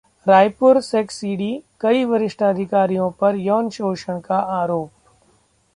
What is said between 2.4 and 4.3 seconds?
अधिकारियों पर यौन शोषण